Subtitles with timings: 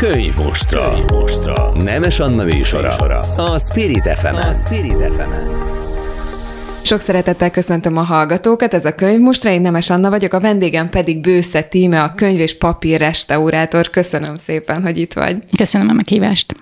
[0.00, 0.90] Könyv mostra.
[0.90, 1.72] Könyv mostra.
[1.72, 2.96] Nemes Anna műsora.
[3.36, 5.79] A Spirit fm A Spirit fm
[6.82, 10.88] sok szeretettel köszöntöm a hallgatókat, ez a könyv most én Nemes Anna vagyok, a vendégem
[10.88, 13.90] pedig Bősze Tíme, a könyv és papír restaurátor.
[13.90, 15.36] Köszönöm szépen, hogy itt vagy.
[15.56, 16.54] Köszönöm a meghívást.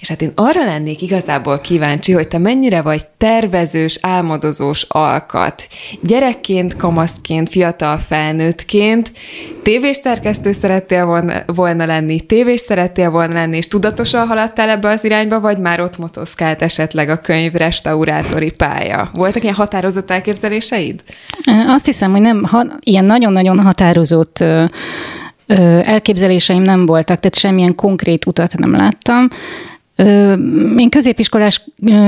[0.00, 5.66] És hát én arra lennék igazából kíváncsi, hogy te mennyire vagy tervezős, álmodozós alkat.
[6.02, 9.12] Gyerekként, kamasztként, fiatal felnőttként,
[9.62, 15.04] tévés szerkesztő szerettél volna, volna lenni, tévés szerettél volna lenni, és tudatosan haladtál ebbe az
[15.04, 19.10] irányba, vagy már ott motoszkált esetleg a könyv restaurátori pálya?
[19.32, 21.02] Voltak ilyen határozott elképzeléseid?
[21.66, 24.44] Azt hiszem, hogy nem, ha, ilyen nagyon-nagyon határozott
[25.84, 29.28] elképzeléseim nem voltak, tehát semmilyen konkrét utat nem láttam.
[30.76, 31.64] Én középiskolás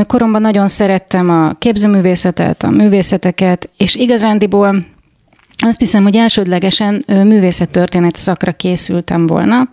[0.07, 4.87] koromban nagyon szerettem a képzőművészetet, a művészeteket, és igazándiból
[5.65, 9.69] azt hiszem, hogy elsődlegesen művészettörténet szakra készültem volna,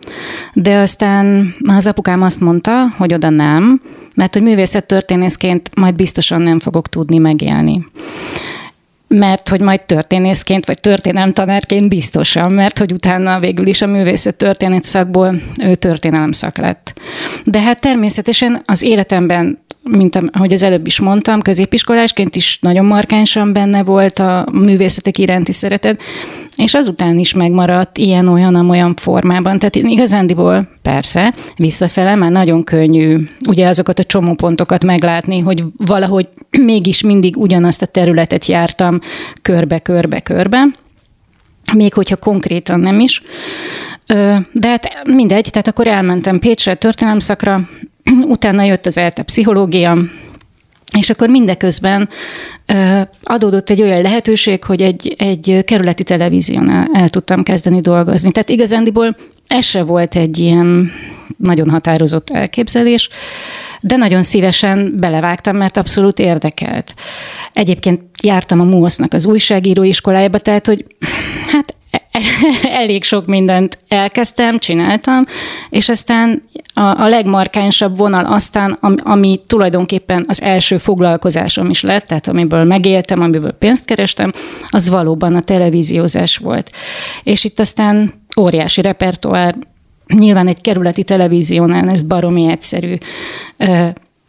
[0.53, 3.81] de aztán az apukám azt mondta, hogy oda nem,
[4.13, 7.85] mert hogy művészettörténészként majd biztosan nem fogok tudni megélni
[9.13, 14.83] mert hogy majd történészként, vagy történelemtanárként biztosan, mert hogy utána végül is a művészet történet
[14.83, 16.93] szakból ő történelem szak lett.
[17.43, 23.53] De hát természetesen az életemben, mint ahogy az előbb is mondtam, középiskolásként is nagyon markánsan
[23.53, 26.01] benne volt a művészetek iránti szeretet,
[26.55, 29.59] és azután is megmaradt ilyen-olyan, olyan formában.
[29.59, 36.27] Tehát igazándiból persze, visszafele már nagyon könnyű ugye azokat a csomópontokat meglátni, hogy valahogy
[36.65, 38.99] mégis mindig ugyanazt a területet jártam
[39.41, 40.67] körbe-körbe-körbe,
[41.73, 43.21] még hogyha konkrétan nem is.
[44.51, 47.69] De hát mindegy, tehát akkor elmentem Pécsre történelemszakra,
[48.35, 49.97] utána jött az ELTE pszichológia,
[50.99, 52.09] és akkor mindeközben
[53.23, 58.31] adódott egy olyan lehetőség, hogy egy, egy kerületi televízión el, tudtam kezdeni dolgozni.
[58.31, 59.15] Tehát igazándiból
[59.47, 60.91] ez se volt egy ilyen
[61.37, 63.09] nagyon határozott elképzelés,
[63.81, 66.93] de nagyon szívesen belevágtam, mert abszolút érdekelt.
[67.53, 70.85] Egyébként jártam a MUOSZ-nak az újságíró iskolájába, tehát hogy
[72.81, 75.25] elég sok mindent elkezdtem, csináltam,
[75.69, 76.41] és aztán
[76.73, 82.63] a, a legmarkánsabb vonal aztán, ami, ami tulajdonképpen az első foglalkozásom is lett, tehát amiből
[82.63, 84.31] megéltem, amiből pénzt kerestem,
[84.69, 86.71] az valóban a televíziózás volt.
[87.23, 89.55] És itt aztán óriási repertoár,
[90.13, 92.95] nyilván egy kerületi televíziónál ez baromi egyszerű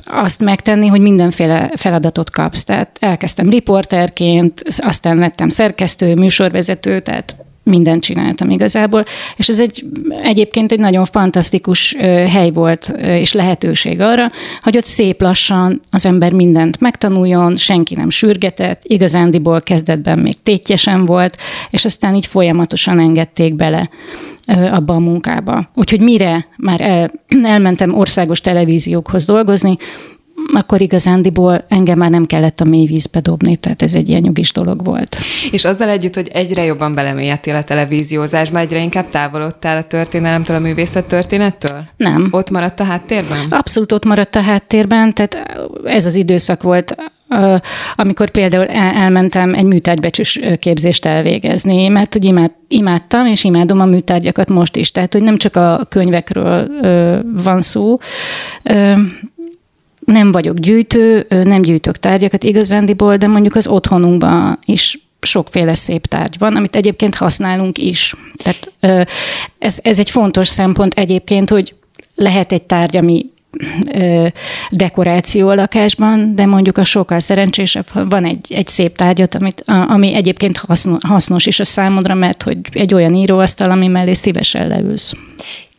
[0.05, 2.65] azt megtenni, hogy mindenféle feladatot kapsz.
[2.65, 9.05] Tehát elkezdtem riporterként, aztán lettem szerkesztő, műsorvezető, tehát mindent csináltam igazából,
[9.37, 9.85] és ez egy
[10.23, 11.95] egyébként egy nagyon fantasztikus
[12.29, 14.31] hely volt, és lehetőség arra,
[14.63, 21.07] hogy ott szép lassan az ember mindent megtanuljon, senki nem sürgetett, igazándiból kezdetben még tétjesen
[21.07, 21.37] volt,
[21.71, 23.91] és aztán így folyamatosan engedték bele
[24.47, 25.71] abba a munkába.
[25.75, 27.11] Úgyhogy mire már el,
[27.45, 29.77] elmentem országos televíziókhoz dolgozni,
[30.55, 34.53] akkor igazándiból engem már nem kellett a mély vízbe dobni, tehát ez egy ilyen nyugis
[34.53, 35.17] dolog volt.
[35.51, 40.61] És azzal együtt, hogy egyre jobban belemélyedtél a televíziózásba, egyre inkább távolodtál a történelemtől, a
[40.61, 41.85] művészet történettől?
[41.97, 42.29] Nem.
[42.31, 43.47] Ott maradt a háttérben?
[43.51, 46.97] Abszolút ott maradt a háttérben, tehát ez az időszak volt,
[47.95, 54.49] amikor például elmentem egy műtárgybecsős képzést elvégezni, mert hogy imád, imádtam, és imádom a műtárgyakat
[54.49, 54.91] most is.
[54.91, 56.69] Tehát, hogy nem csak a könyvekről
[57.43, 57.99] van szó,
[60.05, 66.39] nem vagyok gyűjtő, nem gyűjtök tárgyakat igazándiból, de mondjuk az otthonunkban is sokféle szép tárgy
[66.39, 68.15] van, amit egyébként használunk is.
[68.37, 68.73] Tehát
[69.59, 71.75] ez, ez egy fontos szempont egyébként, hogy
[72.15, 73.27] lehet egy tárgy, ami
[74.71, 80.15] dekoráció a lakásban, de mondjuk a sokkal szerencsésebb, van egy, egy szép tárgyat, amit, ami
[80.15, 80.61] egyébként
[81.01, 85.15] hasznos is a számodra, mert hogy egy olyan íróasztal, ami mellé szívesen leülsz.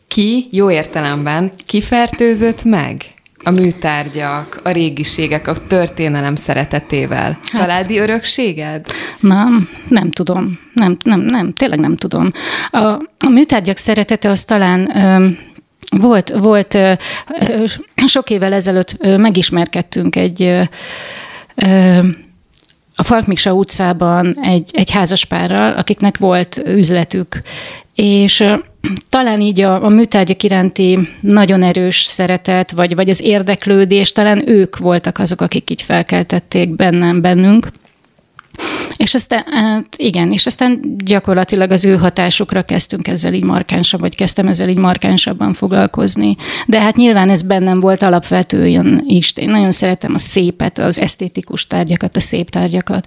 [0.08, 3.13] Ki jó értelemben kifertőzött meg?
[3.44, 7.38] A műtárgyak, a régiségek, a történelem szeretetével?
[7.42, 8.86] Hát, Családi örökséged?
[9.20, 10.58] Nem, nem tudom.
[10.72, 12.30] Nem, nem, nem, tényleg nem tudom.
[12.70, 12.78] A,
[13.18, 15.28] a műtárgyak szeretete az talán ö,
[15.98, 16.92] volt, volt ö,
[17.48, 17.64] ö,
[18.06, 20.68] sok évvel ezelőtt ö, megismerkedtünk egy
[22.96, 27.42] a Falkmiksa utcában egy, egy házaspárral, akiknek volt üzletük,
[27.94, 28.44] és
[29.08, 34.76] talán így a, a műtárgyak iránti nagyon erős szeretet, vagy, vagy az érdeklődés, talán ők
[34.78, 37.68] voltak azok, akik így felkeltették bennem, bennünk.
[38.96, 44.16] És aztán, hát igen, és aztán gyakorlatilag az ő hatásukra kezdtünk ezzel így markánsabb, vagy
[44.16, 46.36] kezdtem ezzel így markánsabban foglalkozni.
[46.66, 49.32] De hát nyilván ez bennem volt alapvetően is.
[49.36, 53.06] Én nagyon szeretem a szépet, az esztétikus tárgyakat, a szép tárgyakat.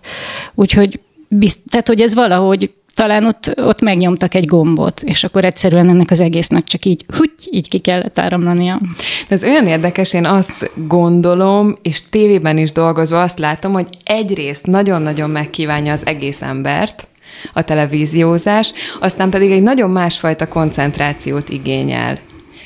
[0.55, 5.89] Úgyhogy, bizt, tehát, hogy ez valahogy talán ott, ott megnyomtak egy gombot, és akkor egyszerűen
[5.89, 8.79] ennek az egésznek csak így, hogy így ki kellett áramlania.
[9.27, 14.65] De ez olyan érdekes, én azt gondolom, és tévében is dolgozva azt látom, hogy egyrészt
[14.65, 17.07] nagyon-nagyon megkívánja az egész embert,
[17.53, 22.19] a televíziózás, aztán pedig egy nagyon másfajta koncentrációt igényel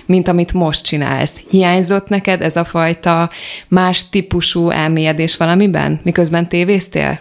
[0.06, 1.42] mint amit most csinálsz.
[1.50, 3.30] Hiányzott neked ez a fajta
[3.68, 7.20] más típusú elmélyedés valamiben, miközben tévéztél?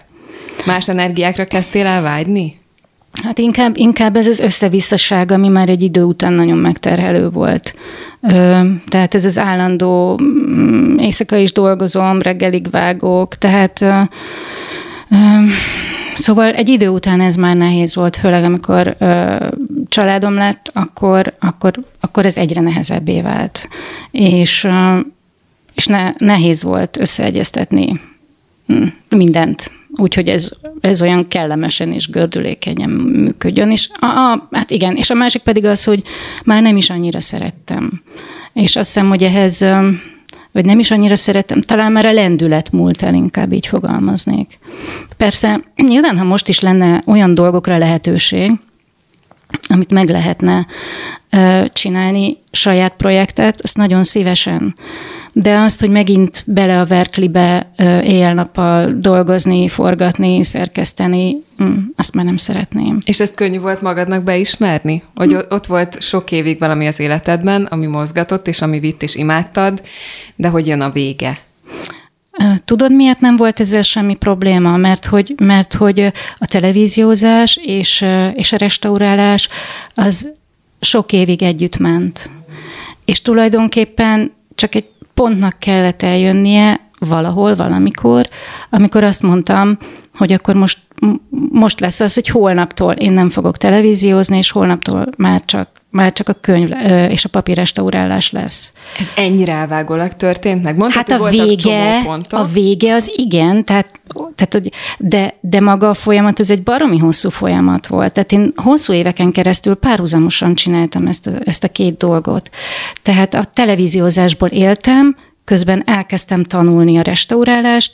[0.66, 2.59] Más energiákra kezdtél el vágyni?
[3.12, 7.74] Hát inkább, inkább ez az összevisszaság, ami már egy idő után nagyon megterhelő volt.
[8.88, 13.84] Tehát ez az állandó mm, éjszaka is dolgozom, reggelig vágok, tehát
[16.14, 19.46] Szóval egy idő után ez már nehéz volt, főleg amikor ö,
[19.88, 23.68] családom lett, akkor, akkor, akkor ez egyre nehezebbé vált.
[24.10, 24.98] És, ö,
[25.74, 28.00] és ne, nehéz volt összeegyeztetni
[28.66, 30.50] hm, mindent, úgyhogy ez,
[30.80, 33.70] ez olyan kellemesen és gördülékenyen működjön.
[33.70, 36.02] És a, a, hát igen, és a másik pedig az, hogy
[36.44, 38.02] már nem is annyira szerettem.
[38.52, 39.64] És azt hiszem, hogy ehhez
[40.52, 44.58] vagy nem is annyira szeretem, talán már a lendület múlt el, inkább így fogalmaznék.
[45.16, 48.52] Persze, nyilván, ha most is lenne olyan dolgokra lehetőség,
[49.68, 50.66] amit meg lehetne
[51.72, 54.74] csinálni, saját projektet, azt nagyon szívesen
[55.32, 57.70] de azt, hogy megint bele a verklibe
[58.02, 62.98] éjjel-nappal dolgozni, forgatni, szerkeszteni, mm, azt már nem szeretném.
[63.04, 65.02] És ezt könnyű volt magadnak beismerni?
[65.14, 69.82] Hogy ott volt sok évig valami az életedben, ami mozgatott, és ami vitt, és imádtad,
[70.36, 71.38] de hogy jön a vége?
[72.64, 74.76] Tudod, miért nem volt ezzel semmi probléma?
[74.76, 78.04] Mert hogy, mert hogy a televíziózás és,
[78.34, 79.48] és a restaurálás
[79.94, 80.32] az
[80.80, 82.30] sok évig együtt ment.
[83.04, 88.28] És tulajdonképpen csak egy pontnak kellett eljönnie valahol, valamikor,
[88.70, 89.78] amikor azt mondtam,
[90.14, 90.78] hogy akkor most,
[91.50, 96.28] most lesz az, hogy holnaptól én nem fogok televíziózni, és holnaptól már csak, már csak
[96.28, 96.70] a könyv
[97.10, 98.72] és a papírrestaurálás lesz.
[98.98, 100.76] Ez ennyire elvágólag történt meg?
[100.76, 105.94] Mondtad, hát a vége, a vége az igen, tehát, tehát hogy, de, de maga a
[105.94, 108.12] folyamat az egy baromi hosszú folyamat volt.
[108.12, 112.50] Tehát én hosszú éveken keresztül párhuzamosan csináltam ezt a, ezt a két dolgot.
[113.02, 117.92] Tehát a televíziózásból éltem, közben elkezdtem tanulni a restaurálást,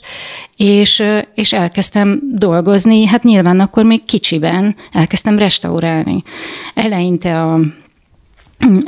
[0.55, 1.03] és,
[1.33, 6.23] és elkezdtem dolgozni, hát nyilván akkor még kicsiben elkezdtem restaurálni.
[6.73, 7.59] Eleinte a,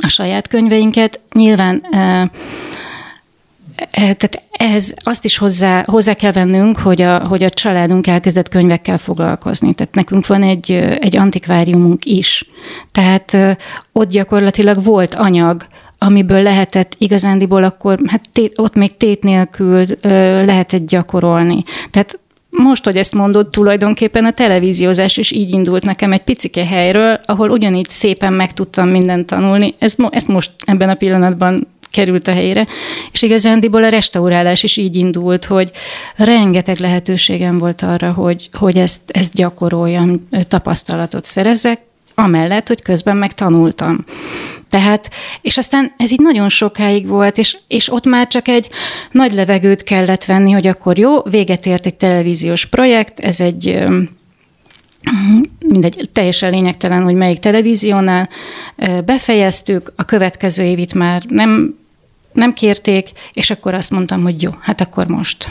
[0.00, 1.82] a saját könyveinket, nyilván
[3.90, 8.98] tehát ehhez azt is hozzá, hozzá kell vennünk, hogy a, hogy a családunk elkezdett könyvekkel
[8.98, 9.74] foglalkozni.
[9.74, 10.70] Tehát nekünk van egy,
[11.00, 12.44] egy antikváriumunk is.
[12.92, 13.36] Tehát
[13.92, 15.66] ott gyakorlatilag volt anyag,
[15.98, 19.86] amiből lehetett igazándiból akkor, hát tét, ott még tét nélkül
[20.44, 21.64] lehetett gyakorolni.
[21.90, 22.18] Tehát
[22.60, 27.50] most, hogy ezt mondod, tulajdonképpen a televíziózás is így indult nekem egy picike helyről, ahol
[27.50, 29.74] ugyanígy szépen meg tudtam mindent tanulni.
[29.78, 32.66] Ez, ez most ebben a pillanatban került a helyre.
[33.12, 35.70] És igazándiból a restaurálás is így indult, hogy
[36.16, 41.80] rengeteg lehetőségem volt arra, hogy, hogy ezt, ezt gyakoroljam, tapasztalatot szerezzek,
[42.14, 44.04] amellett, hogy közben meg tanultam.
[44.70, 48.68] Tehát, és aztán ez így nagyon sokáig volt, és, és ott már csak egy
[49.10, 53.84] nagy levegőt kellett venni, hogy akkor jó, véget ért egy televíziós projekt, ez egy
[55.58, 58.28] mindegy, teljesen lényegtelen, hogy melyik televíziónál
[59.04, 61.78] befejeztük, a következő évit már nem,
[62.32, 65.48] nem kérték, és akkor azt mondtam, hogy jó, hát akkor most.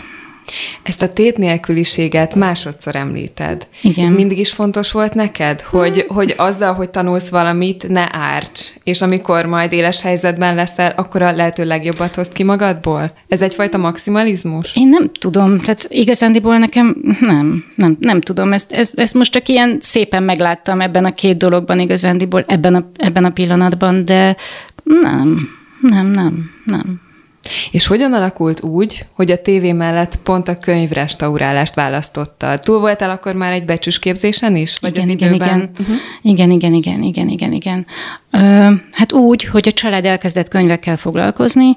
[0.84, 3.68] Ezt a tét nélküliséget másodszor említed.
[3.82, 4.06] Igen.
[4.06, 9.02] Ez mindig is fontos volt neked, hogy, hogy azzal, hogy tanulsz valamit, ne árts, és
[9.02, 13.12] amikor majd éles helyzetben leszel, akkor a lehető legjobbat hoz ki magadból?
[13.28, 14.76] Ez egyfajta maximalizmus?
[14.76, 18.54] Én nem tudom, tehát igazándiból nekem nem, nem, nem tudom.
[18.54, 22.90] Ezt, ezt, ezt most csak ilyen szépen megláttam ebben a két dologban igazándiból, ebben a,
[22.96, 24.36] ebben a pillanatban, de
[24.84, 25.38] nem,
[25.82, 27.09] nem, nem, nem.
[27.72, 32.60] És hogyan alakult úgy, hogy a tévé mellett pont a könyvrestaurálást választottad?
[32.62, 34.78] Túl voltál akkor már egy becsüsképzésen is?
[34.80, 35.70] Vagy igen, igen, igen.
[35.80, 35.96] Uh-huh.
[36.22, 37.86] igen, igen, igen, igen, igen, igen.
[38.32, 38.38] Ö,
[38.92, 41.76] hát úgy, hogy a család elkezdett könyvekkel foglalkozni,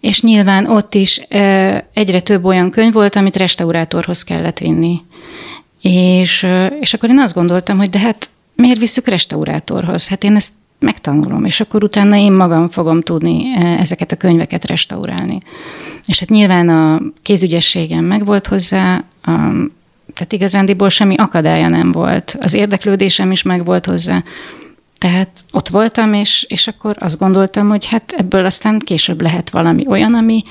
[0.00, 5.00] és nyilván ott is ö, egyre több olyan könyv volt, amit restaurátorhoz kellett vinni.
[5.82, 6.46] És,
[6.80, 10.08] és akkor én azt gondoltam, hogy de hát miért visszük restaurátorhoz?
[10.08, 14.64] Hát én ezt megtanulom, és akkor utána én magam fogom tudni e, ezeket a könyveket
[14.64, 15.38] restaurálni.
[16.06, 19.30] És hát nyilván a kézügyességem megvolt hozzá, a,
[20.14, 22.36] tehát igazándiból semmi akadálya nem volt.
[22.40, 24.22] Az érdeklődésem is megvolt hozzá.
[24.98, 29.86] Tehát ott voltam, és, és akkor azt gondoltam, hogy hát ebből aztán később lehet valami
[29.88, 30.44] olyan, ami,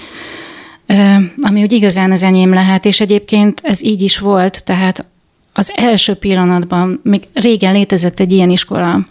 [1.41, 5.07] ami úgy igazán az enyém lehet, és egyébként ez így is volt, tehát
[5.53, 9.05] az első pillanatban, még régen létezett egy ilyen iskola,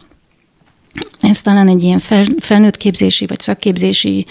[1.21, 4.27] ez talán egy ilyen fel, felnőttképzési vagy szakképzési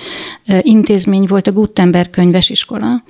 [0.61, 3.03] intézmény volt, a Gutenberg könyvesiskola.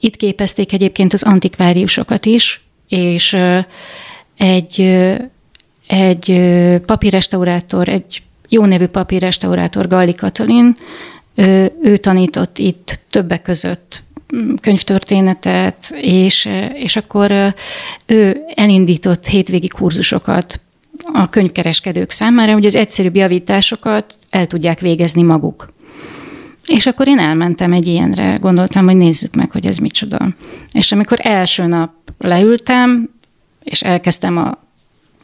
[0.00, 3.36] Itt képezték egyébként az antikváriusokat is, és
[4.36, 4.80] egy,
[5.86, 6.40] egy
[6.86, 10.76] papírrestaurátor, egy jó nevű papírrestaurátor, Galli Katalin,
[11.34, 14.02] ő, ő tanított itt többek között
[14.36, 17.54] mm, könyvtörténetet, és, és akkor
[18.06, 20.60] ő elindított hétvégi kurzusokat
[21.12, 25.72] a könyvkereskedők számára, hogy az egyszerűbb javításokat el tudják végezni maguk.
[26.66, 30.28] És akkor én elmentem egy ilyenre, gondoltam, hogy nézzük meg, hogy ez micsoda.
[30.72, 33.10] És amikor első nap leültem,
[33.62, 34.58] és elkezdtem a,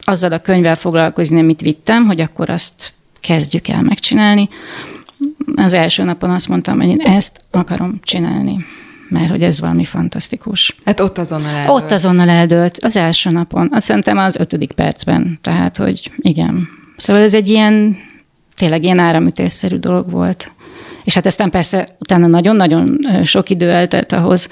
[0.01, 4.49] azzal a könyvvel foglalkozni, amit vittem, hogy akkor azt kezdjük el megcsinálni,
[5.55, 8.65] az első napon azt mondtam, hogy én ezt akarom csinálni
[9.11, 10.75] mert hogy ez valami fantasztikus.
[10.85, 11.69] Hát ott azonnal eldőlt.
[11.69, 13.69] Ott azonnal eldőlt, az első napon.
[13.71, 15.39] Azt szerintem az ötödik percben.
[15.41, 16.67] Tehát, hogy igen.
[16.97, 17.97] Szóval ez egy ilyen,
[18.55, 20.51] tényleg ilyen áramütésszerű dolog volt.
[21.03, 24.49] És hát aztán persze utána nagyon-nagyon sok idő eltelt ahhoz,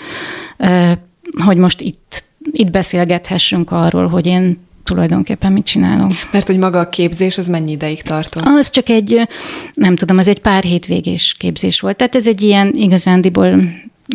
[1.46, 6.14] hogy most itt, itt beszélgethessünk arról, hogy én tulajdonképpen mit csinálunk.
[6.32, 8.44] Mert hogy maga a képzés, az mennyi ideig tartott?
[8.46, 9.28] Az csak egy,
[9.74, 11.98] nem tudom, az egy pár hétvégés képzés volt.
[11.98, 13.62] Tehát ez egy ilyen igazándiból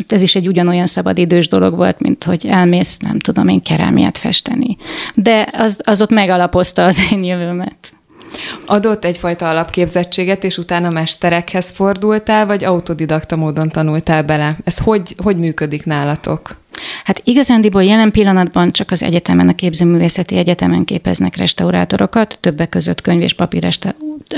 [0.09, 4.77] ez is egy ugyanolyan szabadidős dolog volt, mint hogy elmész, nem tudom én, kerámiát festeni.
[5.15, 7.77] De az, az ott megalapozta az én jövőmet.
[8.67, 14.57] Adott egyfajta alapképzettséget, és utána mesterekhez fordultál, vagy autodidakta módon tanultál bele?
[14.65, 16.57] Ez hogy, hogy működik nálatok?
[17.05, 23.23] Hát igazándiból jelen pillanatban csak az egyetemen, a képzőművészeti egyetemen képeznek restaurátorokat, többek között könyv-
[23.23, 23.69] és papír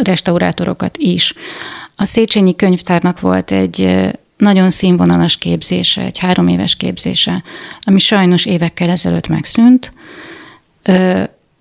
[0.02, 1.34] restaurátorokat is.
[1.96, 7.42] A Széchenyi könyvtárnak volt egy nagyon színvonalas képzése, egy három éves képzése,
[7.80, 9.92] ami sajnos évekkel ezelőtt megszűnt.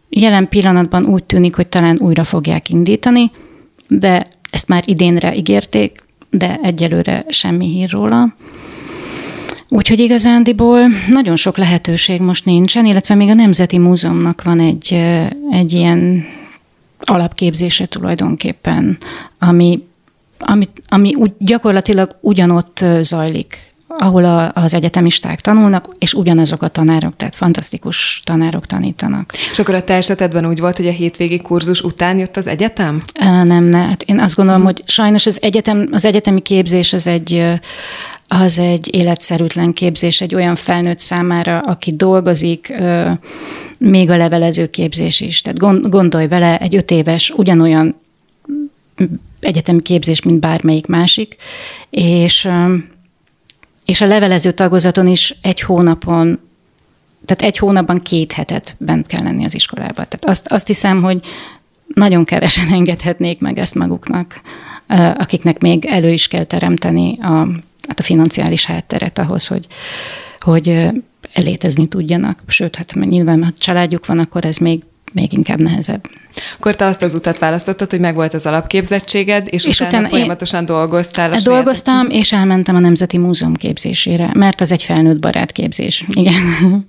[0.10, 3.32] Jelen pillanatban úgy tűnik, hogy talán újra fogják indítani,
[3.88, 8.36] de ezt már idénre ígérték, de egyelőre semmi hír róla.
[9.70, 10.80] Úgyhogy igazándiból
[11.10, 14.94] nagyon sok lehetőség most nincsen, illetve még a Nemzeti Múzeumnak van egy,
[15.52, 16.26] egy ilyen
[17.00, 18.98] alapképzése tulajdonképpen,
[19.40, 19.84] ami,
[20.40, 27.16] ami, ami úgy gyakorlatilag ugyanott zajlik, ahol a, az egyetemisták tanulnak, és ugyanazok a tanárok,
[27.16, 29.34] tehát fantasztikus tanárok tanítanak.
[29.52, 33.02] És akkor a te esetedben úgy volt, hogy a hétvégi kurzus után jött az egyetem?
[33.44, 33.78] Nem, ne.
[33.78, 37.44] Hát én azt gondolom, hogy sajnos az, egyetem, az egyetemi képzés az egy
[38.28, 42.74] az egy életszerűtlen képzés egy olyan felnőtt számára, aki dolgozik,
[43.78, 45.42] még a levelező képzés is.
[45.42, 47.96] Tehát gondolj vele, egy öt éves ugyanolyan
[49.40, 51.36] egyetemi képzés, mint bármelyik másik,
[51.90, 52.50] és,
[53.86, 56.40] és a levelező tagozaton is egy hónapon,
[57.26, 59.94] tehát egy hónapban két hetet bent kell lenni az iskolába.
[59.94, 61.20] Tehát azt, azt hiszem, hogy
[61.94, 64.42] nagyon kevesen engedhetnék meg ezt maguknak,
[65.18, 67.48] akiknek még elő is kell teremteni a
[67.88, 69.68] hát a financiális hátteret ahhoz, hogy,
[70.40, 70.88] hogy
[71.34, 72.40] elétezni tudjanak.
[72.48, 74.84] Sőt, hát nyilván, ha családjuk van, akkor ez még
[75.16, 76.10] még inkább nehezebb.
[76.58, 80.60] Akkor te azt az utat választottad, hogy megvolt az alapképzettséged, és, és utána, utána folyamatosan
[80.60, 82.12] én dolgoztál a Dolgoztam, saját...
[82.12, 86.06] és elmentem a Nemzeti Múzeum képzésére, mert az egy felnőtt barát képzés.
[86.10, 86.34] Igen.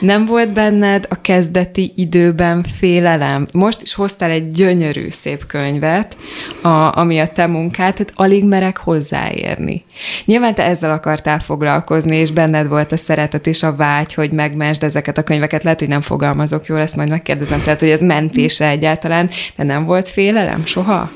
[0.00, 3.46] Nem volt benned a kezdeti időben félelem?
[3.52, 6.16] Most is hoztál egy gyönyörű szép könyvet,
[6.62, 9.84] a, ami a te munkát, tehát alig merek hozzáérni.
[10.24, 14.82] Nyilván te ezzel akartál foglalkozni, és benned volt a szeretet és a vágy, hogy megmesd
[14.82, 15.62] ezeket a könyveket.
[15.62, 19.84] Lehet, hogy nem fogalmazok jól, ezt majd megkérdezem, tehát hogy ez mentése egyáltalán, de nem
[19.84, 21.10] volt félelem soha?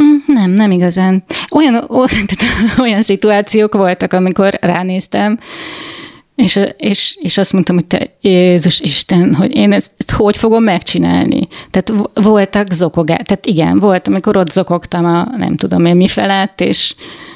[0.00, 1.24] Mm, nem, nem igazán.
[1.50, 1.88] Olyan,
[2.84, 5.38] olyan szituációk voltak, amikor ránéztem,
[6.34, 11.48] és, és, és azt mondtam, hogy te Jézus Isten, hogy én ezt, hogy fogom megcsinálni?
[11.70, 16.60] Tehát voltak zokogák, tehát igen, volt, amikor ott zokogtam a nem tudom én mi felett,
[16.60, 16.94] és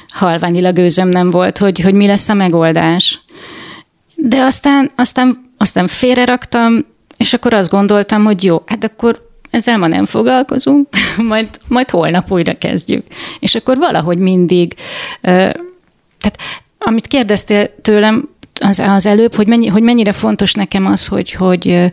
[0.09, 3.21] halványilag gőzöm nem volt, hogy, hogy mi lesz a megoldás.
[4.15, 6.87] De aztán, aztán, aztán félreraktam,
[7.17, 10.89] és akkor azt gondoltam, hogy jó, hát akkor ezzel ma nem foglalkozunk,
[11.29, 13.07] majd, majd holnap újra kezdjük.
[13.41, 14.75] És akkor valahogy mindig,
[15.21, 16.39] tehát
[16.79, 18.29] amit kérdeztél tőlem
[18.61, 21.91] az, az előbb, hogy, mennyi, hogy mennyire fontos nekem az, hogy, hogy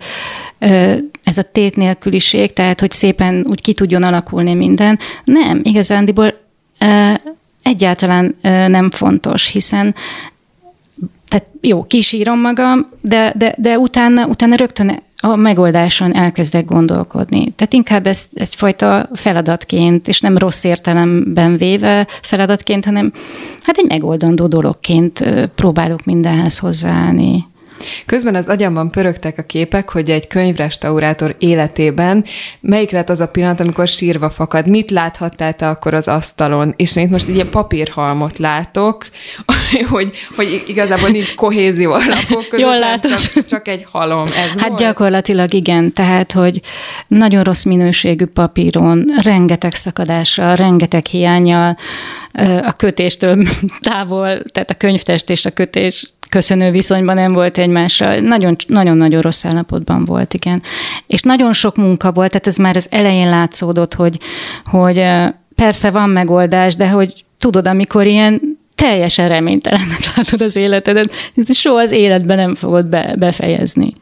[1.23, 4.99] ez a tét nélküliség, tehát hogy szépen úgy ki tudjon alakulni minden.
[5.25, 6.33] Nem, igazándiból
[7.63, 8.35] egyáltalán
[8.67, 9.95] nem fontos, hiszen
[11.27, 17.51] tehát jó, kísírom magam, de, de, de utána, utána rögtön a megoldáson elkezdek gondolkodni.
[17.55, 23.13] Tehát inkább ezt egyfajta feladatként, és nem rossz értelemben véve feladatként, hanem
[23.61, 25.25] hát egy megoldandó dologként
[25.55, 27.49] próbálok mindenhez hozzáállni.
[28.05, 32.25] Közben az agyamban pörögtek a képek, hogy egy könyvrestaurátor életében
[32.59, 34.67] melyik lett az a pillanat, amikor sírva fakad.
[34.67, 36.73] Mit láthattál te akkor az asztalon?
[36.77, 39.07] És én itt most ilyen papírhalmot látok,
[39.89, 43.11] hogy, hogy igazából nincs kohézió a lapok között, Jól látod.
[43.19, 44.25] Csak, csak egy halom.
[44.25, 44.79] Ez Hát volt?
[44.79, 46.61] gyakorlatilag igen, tehát, hogy
[47.07, 51.77] nagyon rossz minőségű papíron, rengeteg szakadással, rengeteg hiányjal,
[52.63, 53.47] a kötéstől
[53.81, 58.19] távol, tehát a könyvtest és a kötés köszönő viszonyban nem volt egymással.
[58.19, 60.61] Nagyon- Nagyon-nagyon rossz állapotban volt, igen.
[61.07, 64.19] És nagyon sok munka volt, tehát ez már az elején látszódott, hogy,
[64.65, 65.03] hogy
[65.55, 71.13] persze van megoldás, de hogy tudod, amikor ilyen teljesen reménytelennek látod az életedet,
[71.53, 73.93] soha az életben nem fogod be, befejezni.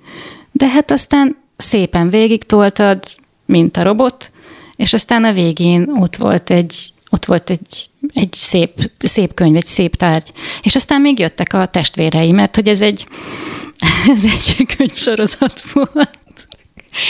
[0.51, 3.03] De hát aztán szépen végig toltad,
[3.45, 4.31] mint a robot,
[4.75, 9.65] és aztán a végén ott volt egy, ott volt egy, egy szép, szép könyv, egy
[9.65, 10.31] szép tárgy.
[10.61, 13.07] És aztán még jöttek a testvérei, mert hogy ez egy,
[14.15, 16.17] ez egy könyvsorozat volt.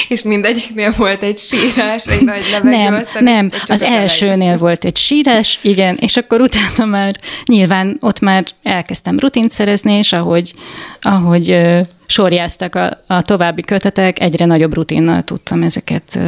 [0.08, 2.78] És mindegyiknél volt egy sírás, egy nagy levegő.
[2.78, 4.02] Nem, aztán nem, az elején.
[4.02, 7.16] elsőnél volt egy sírás, igen, és akkor utána már
[7.46, 10.54] nyilván ott már elkezdtem rutint szerezni, és ahogy,
[11.02, 11.58] ahogy
[12.06, 16.20] sorjáztak a, a további kötetek, egyre nagyobb rutinnal tudtam ezeket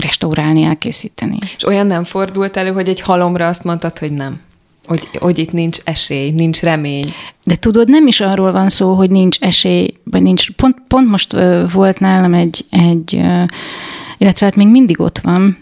[0.00, 1.38] restaurálni, elkészíteni.
[1.56, 4.40] És olyan nem fordult elő, hogy egy halomra azt mondtad, hogy nem.
[4.86, 7.12] Hogy, hogy itt nincs esély, nincs remény.
[7.44, 11.32] De tudod, nem is arról van szó, hogy nincs esély, vagy nincs, pont, pont most
[11.32, 13.42] ö, volt nálam egy, egy ö,
[14.18, 15.58] illetve hát még mindig ott van,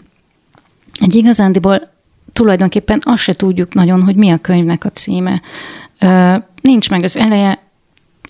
[0.99, 1.91] egy igazándiból
[2.33, 5.41] tulajdonképpen azt se tudjuk nagyon, hogy mi a könyvnek a címe.
[5.99, 7.59] Ö, nincs meg az eleje,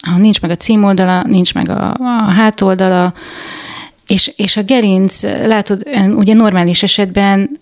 [0.07, 3.13] ha nincs meg a címoldala, nincs meg a, a hátoldala,
[4.07, 7.59] és, és a gerinc, látod, ugye normális esetben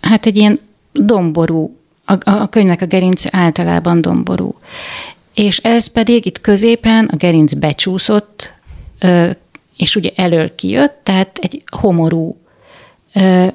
[0.00, 0.60] hát egy ilyen
[0.92, 4.54] domború, a, a könyvnek a gerinc általában domború.
[5.34, 8.52] És ez pedig itt középen a gerinc becsúszott,
[9.76, 12.36] és ugye elől kijött, tehát egy homorú,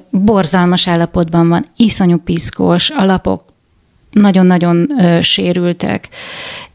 [0.10, 3.44] borzalmas állapotban van, iszonyú piszkos, a lapok
[4.12, 4.92] nagyon-nagyon
[5.22, 6.10] sérültek,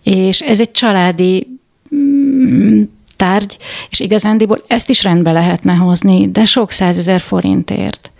[0.02, 1.46] és ez egy családi
[1.94, 2.82] mm,
[3.16, 3.56] tárgy,
[3.90, 8.12] és igazándiból ezt is rendbe lehetne hozni, de sok százezer forintért.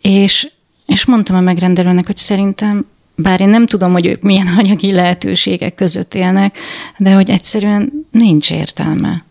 [0.00, 0.50] És,
[0.86, 5.74] és mondtam a megrendelőnek, hogy szerintem, bár én nem tudom, hogy ők milyen anyagi lehetőségek
[5.74, 6.58] között élnek,
[6.98, 9.24] de hogy egyszerűen nincs értelme.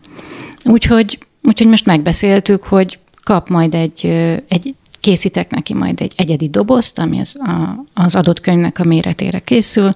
[0.64, 4.06] Úgyhogy, úgyhogy most megbeszéltük, hogy kap majd egy,
[4.48, 4.74] egy
[5.06, 9.90] készítek neki majd egy egyedi dobozt, ami az, a, az adott könyvnek a méretére készül,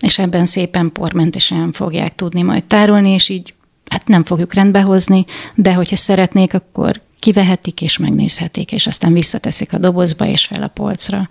[0.00, 3.54] és ebben szépen pormentesen fogják tudni majd tárolni, és így
[3.96, 9.72] hát nem fogjuk rendbe hozni, de hogyha szeretnék, akkor kivehetik és megnézhetik, és aztán visszateszik
[9.72, 11.28] a dobozba és fel a polcra.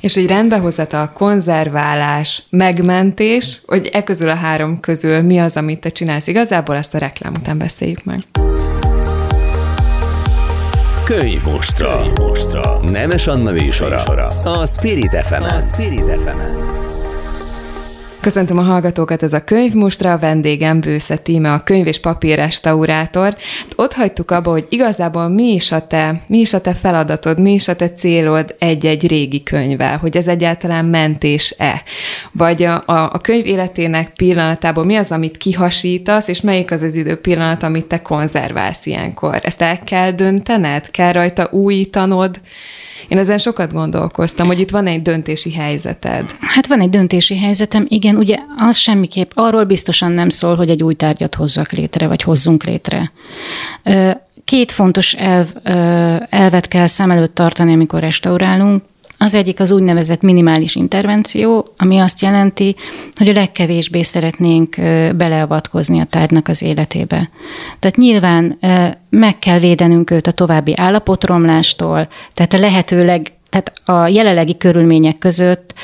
[0.00, 5.88] És hogy rendbehozatal, konzerválás, megmentés, hogy e közül a három közül mi az, amit te
[5.88, 8.24] csinálsz igazából, ezt a reklám után beszéljük meg.
[11.04, 12.00] Könyv mostra.
[12.02, 12.90] Könyv mostra.
[12.90, 14.02] Nemes Anna műsora.
[14.44, 16.81] A Spirit fm A Spirit fm
[18.22, 23.36] Köszöntöm a hallgatókat, ez a könyvmustra, a vendégem Bősze Tíme, a könyv és papír restaurátor.
[23.76, 27.52] Ott hagytuk abba, hogy igazából mi is, a te, mi is a te feladatod, mi
[27.52, 31.82] is a te célod egy-egy régi könyvvel, hogy ez egyáltalán mentés-e?
[32.32, 36.94] Vagy a, a, a könyv életének pillanatából mi az, amit kihasítasz, és melyik az az
[36.94, 39.40] idő pillanat, amit te konzerválsz ilyenkor?
[39.42, 40.90] Ezt el kell döntened?
[40.90, 42.40] Kell rajta újítanod?
[43.08, 46.34] Én ezen sokat gondolkoztam, hogy itt van egy döntési helyzeted.
[46.40, 50.82] Hát van egy döntési helyzetem, igen, ugye az semmiképp, arról biztosan nem szól, hogy egy
[50.82, 53.12] új tárgyat hozzak létre, vagy hozzunk létre.
[54.44, 55.46] Két fontos elv,
[56.28, 58.82] elvet kell szem előtt tartani, amikor restaurálunk.
[59.22, 62.76] Az egyik az úgynevezett minimális intervenció, ami azt jelenti,
[63.14, 64.76] hogy a legkevésbé szeretnénk
[65.16, 67.30] beleavatkozni a tárgynak az életébe.
[67.78, 68.58] Tehát nyilván
[69.10, 75.74] meg kell védenünk őt a további állapotromlástól, tehát a lehetőleg tehát a jelenlegi körülmények között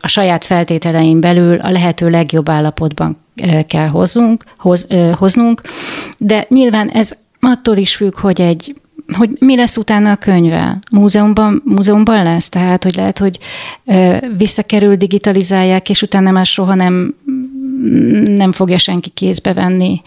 [0.00, 3.18] a saját feltételein belül a lehető legjobb állapotban
[3.66, 5.60] kell hozzunk, hoz, hoznunk,
[6.18, 8.74] de nyilván ez attól is függ, hogy egy
[9.16, 10.78] hogy mi lesz utána a könyvvel?
[10.90, 12.48] Múzeumban, múzeumban lesz?
[12.48, 13.38] Tehát, hogy lehet, hogy
[14.36, 17.14] visszakerül, digitalizálják, és utána már soha nem,
[18.24, 20.02] nem fogja senki kézbe venni.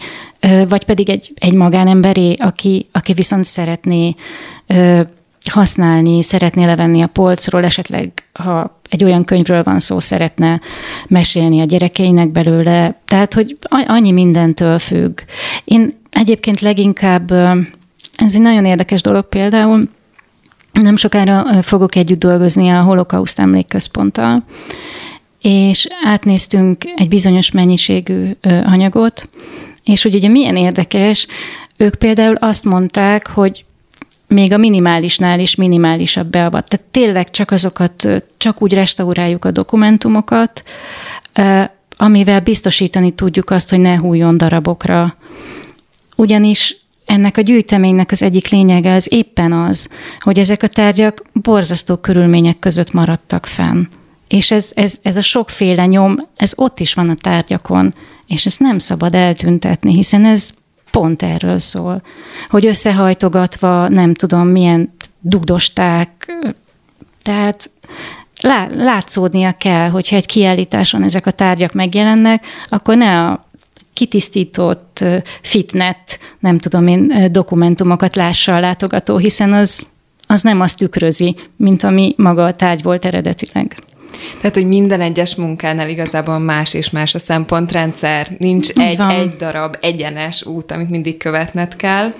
[0.68, 4.14] Vagy pedig egy, egy magánemberé, aki, aki viszont szeretné
[5.50, 10.60] használni, szeretné levenni a polcról, esetleg ha egy olyan könyvről van szó, szeretne
[11.08, 13.00] mesélni a gyerekeinek belőle.
[13.04, 15.20] Tehát, hogy annyi mindentől függ.
[15.64, 17.32] Én egyébként leginkább,
[18.16, 19.88] ez egy nagyon érdekes dolog például,
[20.72, 24.44] nem sokára fogok együtt dolgozni a Holokauszt Emlékközponttal,
[25.40, 28.30] és átnéztünk egy bizonyos mennyiségű
[28.64, 29.28] anyagot,
[29.84, 31.26] és hogy ugye milyen érdekes,
[31.76, 33.64] ők például azt mondták, hogy
[34.28, 36.68] még a minimálisnál is minimálisabb beavat.
[36.68, 40.62] Tehát tényleg csak azokat, csak úgy restauráljuk a dokumentumokat,
[41.96, 45.16] amivel biztosítani tudjuk azt, hogy ne hújjon darabokra.
[46.16, 49.88] Ugyanis ennek a gyűjteménynek az egyik lényege az éppen az,
[50.18, 53.84] hogy ezek a tárgyak borzasztó körülmények között maradtak fenn.
[54.28, 57.94] És ez, ez, ez a sokféle nyom, ez ott is van a tárgyakon,
[58.26, 60.50] és ezt nem szabad eltüntetni, hiszen ez
[60.90, 62.02] pont erről szól,
[62.48, 66.32] hogy összehajtogatva nem tudom milyen dugdosták,
[67.22, 67.70] tehát
[68.68, 73.43] látszódnia kell, hogyha egy kiállításon ezek a tárgyak megjelennek, akkor ne a
[73.94, 75.04] kitisztított
[75.42, 79.88] fitnet, nem tudom én, dokumentumokat lássa a látogató, hiszen az,
[80.26, 83.76] az nem azt tükrözi, mint ami maga a tárgy volt eredetileg.
[84.38, 88.26] Tehát, hogy minden egyes munkánál igazából más és más a szempontrendszer.
[88.38, 92.14] Nincs egy, egy darab egyenes út, amit mindig követned kell.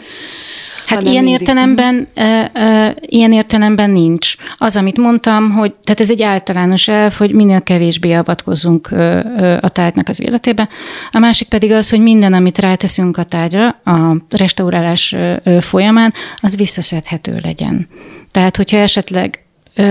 [0.86, 1.40] Hát ilyen mindig...
[1.40, 4.34] értelemben, e, e, ilyen értelemben nincs.
[4.56, 9.68] Az, amit mondtam, hogy tehát ez egy általános elv, hogy minél kevésbé avatkozunk e, a
[9.68, 10.68] tárgynak az életébe.
[11.10, 16.56] A másik pedig az, hogy minden, amit ráteszünk a tárgyra a restaurálás e, folyamán, az
[16.56, 17.88] visszaszedhető legyen.
[18.30, 19.44] Tehát, hogyha esetleg
[19.74, 19.82] e,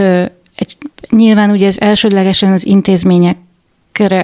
[0.56, 0.78] egy,
[1.10, 3.38] nyilván ugye ez elsődlegesen az intézmények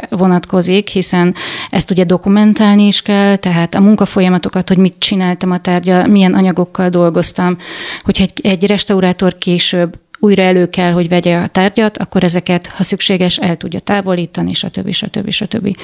[0.10, 1.36] vonatkozik, hiszen
[1.70, 6.90] ezt ugye dokumentálni is kell, tehát a munkafolyamatokat, hogy mit csináltam a tárgya, milyen anyagokkal
[6.90, 7.58] dolgoztam,
[8.04, 12.84] hogyha egy, egy restaurátor később újra elő kell, hogy vegye a tárgyat, akkor ezeket, ha
[12.84, 14.92] szükséges, el tudja távolítani, stb.
[14.92, 15.30] stb.
[15.30, 15.78] stb.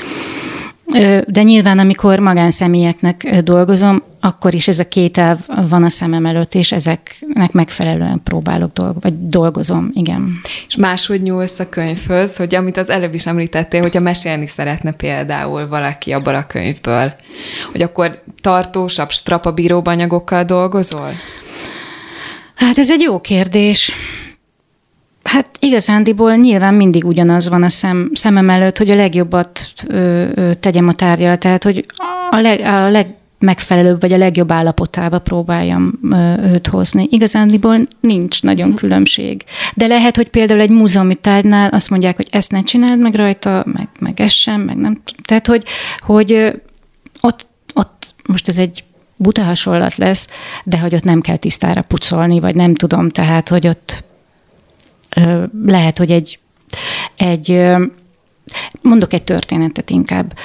[1.28, 6.54] De nyilván, amikor magánszemélyeknek dolgozom, akkor is ez a két elv van a szemem előtt,
[6.54, 10.40] és ezeknek megfelelően próbálok dolg, vagy dolgozom, igen.
[10.68, 15.68] És máshogy nyúlsz a könyvhöz, hogy amit az előbb is említettél, hogyha mesélni szeretne például
[15.68, 17.14] valaki abból a könyvből,
[17.72, 21.12] hogy akkor tartósabb, strapabíróbb anyagokkal dolgozol?
[22.56, 23.92] Hát ez egy jó kérdés.
[25.30, 30.54] Hát igazándiból nyilván mindig ugyanaz van a szem, szemem előtt, hogy a legjobbat ö, ö,
[30.54, 31.86] tegyem a tárgyal, tehát hogy
[32.30, 37.08] a, leg, a legmegfelelőbb vagy a legjobb állapotába próbáljam ö, őt hozni.
[37.12, 39.44] Igazándiból nincs nagyon különbség.
[39.74, 43.64] De lehet, hogy például egy múzeumi tárgynál azt mondják, hogy ezt ne csináld meg rajta,
[43.78, 45.02] meg, meg ezt sem, meg nem.
[45.24, 45.64] Tehát, hogy,
[46.00, 46.54] hogy
[47.22, 48.84] ott, ott most ez egy
[49.16, 50.28] buta hasonlat lesz,
[50.64, 54.04] de hogy ott nem kell tisztára pucolni, vagy nem tudom, tehát, hogy ott
[55.66, 56.40] lehet, hogy egy,
[57.16, 57.64] egy
[58.82, 60.38] mondok egy történetet inkább.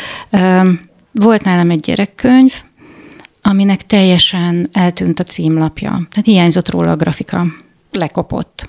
[1.13, 2.63] Volt nálam egy gyerekkönyv,
[3.43, 5.91] aminek teljesen eltűnt a címlapja.
[5.91, 7.47] Tehát hiányzott róla a grafika,
[7.93, 8.69] lekopott.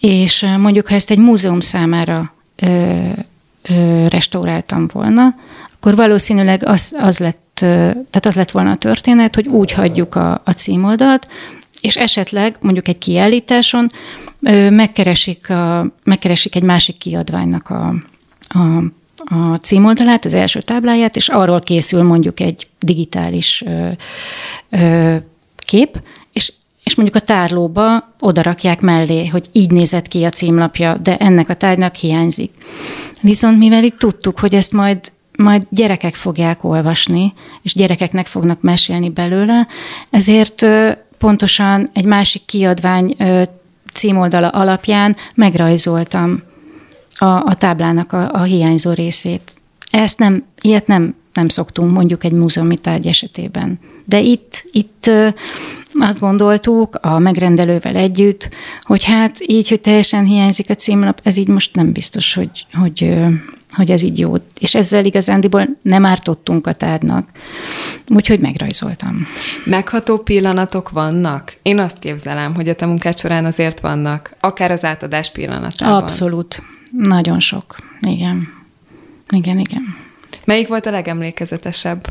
[0.00, 2.96] És mondjuk, ha ezt egy múzeum számára ö,
[3.62, 5.34] ö, restauráltam volna,
[5.74, 10.40] akkor valószínűleg az, az lett, tehát az lett volna a történet, hogy úgy hagyjuk a,
[10.44, 11.28] a címoldalt,
[11.80, 13.90] és esetleg mondjuk egy kiállításon
[14.70, 17.94] megkeresik, a, megkeresik egy másik kiadványnak a,
[18.48, 18.82] a,
[19.34, 23.90] a címoldalát, az első tábláját, és arról készül mondjuk egy digitális ö,
[24.70, 25.16] ö,
[25.56, 26.00] kép,
[26.32, 26.52] és
[26.88, 31.48] és mondjuk a tárlóba oda rakják mellé, hogy így nézett ki a címlapja, de ennek
[31.48, 32.52] a tárgynak hiányzik.
[33.22, 34.98] Viszont mivel itt tudtuk, hogy ezt majd
[35.36, 39.66] majd gyerekek fogják olvasni, és gyerekeknek fognak mesélni belőle,
[40.10, 40.66] ezért
[41.18, 43.16] pontosan egy másik kiadvány
[43.92, 46.42] címoldala alapján megrajzoltam
[47.14, 49.52] a, a táblának a, a hiányzó részét.
[49.90, 53.78] Ezt nem, ilyet nem, nem szoktunk mondjuk egy múzeumi tárgy esetében.
[54.04, 55.10] De itt, itt
[56.00, 58.48] azt gondoltuk a megrendelővel együtt,
[58.80, 63.16] hogy hát így, hogy teljesen hiányzik a címlap, ez így most nem biztos, hogy, hogy,
[63.78, 64.34] hogy ez így jó.
[64.58, 67.28] És ezzel igazándiból nem ártottunk a tárnak.
[68.08, 69.26] Úgyhogy megrajzoltam.
[69.64, 71.56] Megható pillanatok vannak?
[71.62, 76.02] Én azt képzelem, hogy a te munkád során azért vannak, akár az átadás pillanatában.
[76.02, 76.62] Abszolút.
[76.90, 77.76] Nagyon sok.
[78.00, 78.48] Igen.
[79.30, 79.96] Igen, igen.
[80.44, 82.08] Melyik volt a legemlékezetesebb?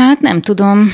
[0.00, 0.90] Hát nem tudom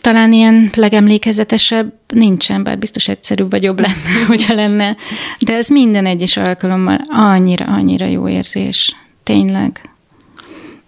[0.00, 4.96] talán ilyen legemlékezetesebb nincsen, bár biztos egyszerűbb vagy jobb lenne, hogyha lenne.
[5.38, 8.96] De ez minden egyes alkalommal annyira, annyira jó érzés.
[9.22, 9.80] Tényleg.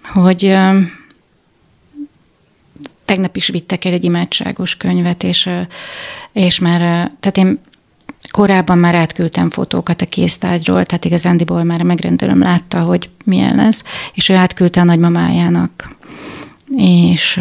[0.02, 0.80] Hogy uh,
[3.04, 5.60] tegnap is vittek el egy imádságos könyvet, és, uh,
[6.32, 7.58] és már, uh, tehát én
[8.30, 13.84] korábban már átküldtem fotókat a kéztárgyról, tehát igazándiból már a megrendelőm látta, hogy milyen lesz,
[14.14, 16.00] és ő átküldte a nagymamájának.
[16.76, 17.40] És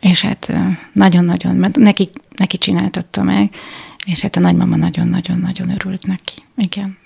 [0.00, 0.52] és hát
[0.92, 3.54] nagyon-nagyon, mert neki, neki csináltatta meg,
[4.06, 6.34] és hát a nagymama nagyon-nagyon-nagyon örült neki.
[6.56, 6.98] Igen.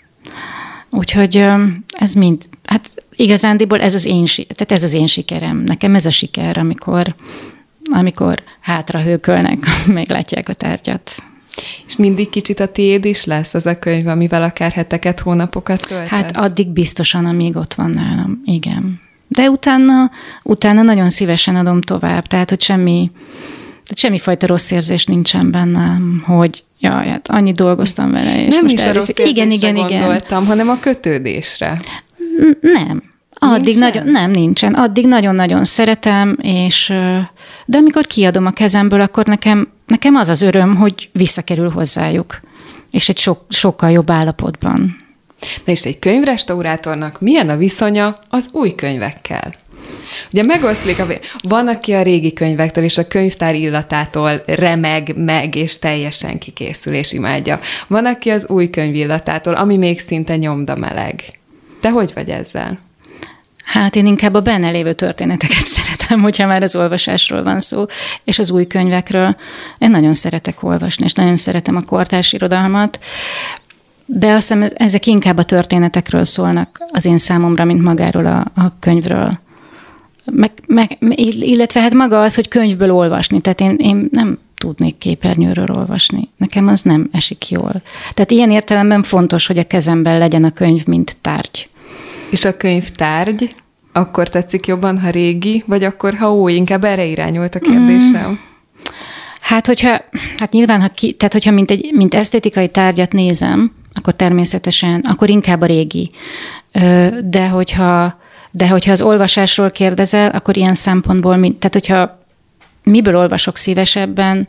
[0.90, 1.44] Úgyhogy
[1.88, 5.56] ez mind, hát igazándiból ez az én, tehát ez az én sikerem.
[5.56, 7.14] Nekem ez a siker, amikor,
[7.90, 11.22] amikor hátra hőkölnek, meglátják a tárgyat.
[11.86, 16.08] És mindig kicsit a tiéd is lesz az a könyv, amivel akár heteket, hónapokat töltesz?
[16.08, 19.00] Hát addig biztosan, amíg ott van nálam, igen.
[19.32, 20.10] De utána,
[20.42, 23.10] utána nagyon szívesen adom tovább, tehát hogy semmi,
[23.82, 28.74] tehát semmifajta rossz érzés nincsen bennem, hogy jaj, hát annyit dolgoztam vele, és nem most
[28.74, 29.98] is a rossz igen, igen, igen.
[29.98, 31.80] gondoltam, hanem a kötődésre.
[32.60, 33.02] Nem.
[33.42, 33.80] Addig nincsen?
[33.80, 34.74] nagyon, nem, nincsen.
[34.74, 36.92] Addig nagyon-nagyon szeretem, és
[37.66, 42.40] de amikor kiadom a kezemből, akkor nekem, nekem az az öröm, hogy visszakerül hozzájuk,
[42.90, 44.96] és egy sok, sokkal jobb állapotban.
[45.64, 49.54] Na és egy könyvrestaurátornak milyen a viszonya az új könyvekkel?
[50.32, 51.06] Ugye megoszlik, a,
[51.42, 57.12] van, aki a régi könyvektől és a könyvtár illatától remeg meg, és teljesen kikészül és
[57.12, 57.60] imádja.
[57.86, 61.24] Van, aki az új könyv illatától, ami még szinte nyomda meleg.
[61.80, 62.78] Te hogy vagy ezzel?
[63.64, 67.84] Hát én inkább a benne lévő történeteket szeretem, hogyha már az olvasásról van szó,
[68.24, 69.36] és az új könyvekről.
[69.78, 72.98] Én nagyon szeretek olvasni, és nagyon szeretem a kortárs irodalmat,
[74.12, 78.78] de azt hiszem, ezek inkább a történetekről szólnak az én számomra, mint magáról a, a
[78.80, 79.38] könyvről.
[80.24, 80.96] Meg, meg,
[81.40, 83.40] illetve hát maga az, hogy könyvből olvasni.
[83.40, 86.28] Tehát én, én nem tudnék képernyőről olvasni.
[86.36, 87.82] Nekem az nem esik jól.
[88.14, 91.68] Tehát ilyen értelemben fontos, hogy a kezemben legyen a könyv, mint tárgy.
[92.30, 93.54] És a könyv tárgy?
[93.92, 96.52] Akkor tetszik jobban, ha régi, vagy akkor, ha új?
[96.52, 98.30] Inkább erre irányult a kérdésem.
[98.30, 98.34] Mm.
[99.40, 100.00] Hát, hogyha,
[100.36, 105.30] hát nyilván, ha ki, tehát hogyha mint, egy, mint esztétikai tárgyat nézem, akkor természetesen, akkor
[105.30, 106.10] inkább a régi.
[107.24, 108.18] De hogyha,
[108.50, 112.24] de hogyha az olvasásról kérdezel, akkor ilyen szempontból, tehát hogyha
[112.82, 114.48] miből olvasok szívesebben,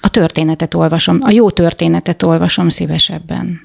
[0.00, 3.60] a történetet olvasom, a jó történetet olvasom szívesebben.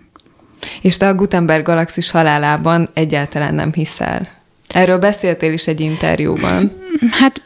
[0.82, 4.28] És te a Gutenberg galaxis halálában egyáltalán nem hiszel.
[4.68, 6.72] Erről beszéltél is egy interjúban.
[7.12, 7.42] Hát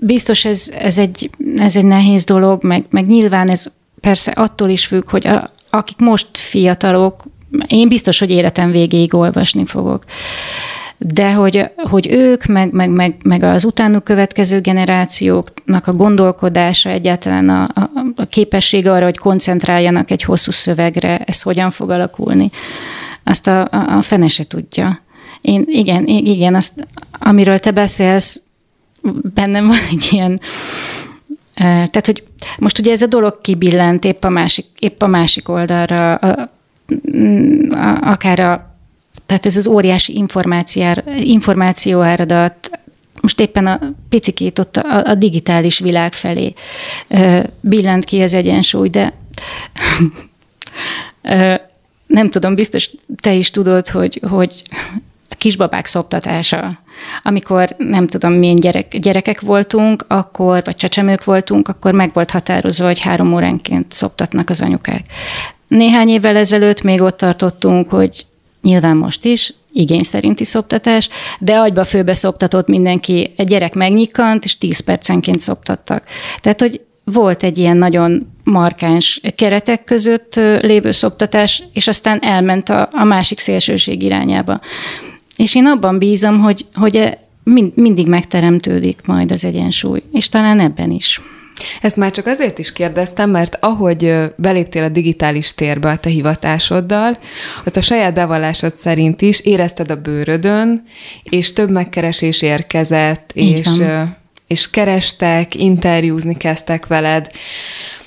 [0.00, 3.66] biztos ez, ez, egy, ez egy nehéz dolog, meg, meg nyilván ez
[4.00, 7.24] persze attól is függ, hogy a, akik most fiatalok,
[7.66, 10.04] én biztos, hogy életem végéig olvasni fogok.
[10.98, 17.48] De hogy, hogy ők, meg, meg, meg, meg az utánuk következő generációknak a gondolkodása, egyáltalán
[17.48, 22.50] a, a, a képessége arra, hogy koncentráljanak egy hosszú szövegre, ez hogyan fog alakulni,
[23.24, 25.00] azt a, a, a fene se tudja.
[25.40, 28.42] Én, igen, igen, azt, amiről te beszélsz,
[29.34, 30.40] bennem van egy ilyen,
[31.60, 32.22] tehát, hogy
[32.58, 36.50] most ugye ez a dolog kibillent épp a másik, épp a másik oldalra, a,
[37.70, 38.74] a, akár a,
[39.26, 40.24] tehát ez az óriási
[41.22, 42.70] információ áradat,
[43.20, 46.54] most éppen a picikét ott a, a digitális világ felé
[47.60, 49.12] billent ki az egyensúly, de
[52.06, 54.62] nem tudom, biztos te is tudod, hogy, hogy
[55.30, 56.78] a kisbabák szoptatása.
[57.22, 62.86] Amikor nem tudom milyen gyerek, gyerekek voltunk, akkor, vagy csecsemők voltunk, akkor meg volt határozva,
[62.86, 65.04] hogy három óránként szoptatnak az anyukák.
[65.68, 68.26] Néhány évvel ezelőtt még ott tartottunk, hogy
[68.62, 74.58] nyilván most is, igény szerinti szoptatás, de agyba főbe szoptatott mindenki, egy gyerek megnyikant, és
[74.58, 76.04] 10 percenként szoptattak.
[76.40, 82.88] Tehát, hogy volt egy ilyen nagyon markáns keretek között lévő szoptatás, és aztán elment a,
[82.92, 84.60] a másik szélsőség irányába.
[85.40, 90.90] És én abban bízom, hogy, hogy mind, mindig megteremtődik majd az egyensúly, és talán ebben
[90.90, 91.20] is.
[91.80, 97.18] Ezt már csak azért is kérdeztem, mert ahogy beléptél a digitális térbe a te hivatásoddal,
[97.64, 100.84] azt a saját bevallásod szerint is érezted a bőrödön,
[101.22, 103.68] és több megkeresés érkezett, és,
[104.46, 107.30] és kerestek, interjúzni kezdtek veled.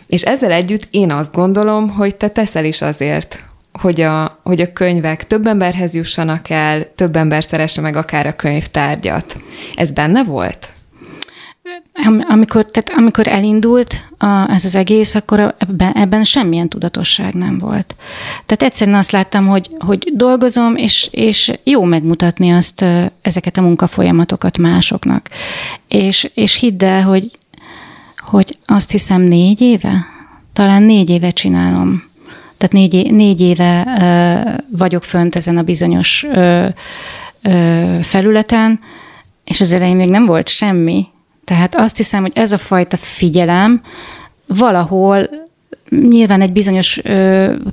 [0.08, 4.74] És ezzel együtt én azt gondolom, hogy te teszel is azért, hogy a, hogy a
[4.74, 9.42] könyvek több emberhez jussanak el, több ember szeresse meg akár a könyvtárgyat.
[9.76, 10.74] Ez benne volt?
[12.28, 17.96] Amikor, tehát amikor elindult a, ez az egész, akkor ebben, ebben semmilyen tudatosság nem volt.
[18.46, 22.86] Tehát egyszerűen azt láttam, hogy, hogy dolgozom, és, és jó megmutatni azt,
[23.22, 25.30] ezeket a munkafolyamatokat másoknak.
[25.88, 27.32] És, és hidd el, hogy,
[28.18, 30.06] hogy azt hiszem négy éve,
[30.54, 32.12] talán négy éve csinálom
[32.64, 33.88] tehát négy, négy éve
[34.78, 36.26] vagyok fönt ezen a bizonyos
[38.02, 38.80] felületen,
[39.44, 41.08] és az elején még nem volt semmi.
[41.44, 43.82] Tehát azt hiszem, hogy ez a fajta figyelem
[44.48, 45.30] valahol
[45.90, 47.02] nyilván egy bizonyos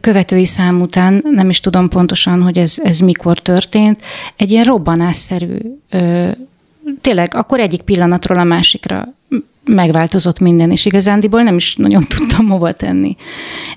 [0.01, 4.01] követői szám után, nem is tudom pontosan, hogy ez, ez mikor történt,
[4.37, 5.59] egy ilyen robbanásszerű
[7.01, 9.15] tényleg akkor egyik pillanatról a másikra
[9.65, 13.17] megváltozott minden, és igazándiból nem is nagyon tudtam hova tenni.